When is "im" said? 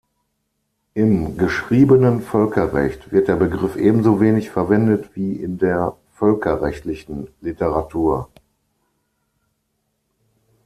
0.95-1.37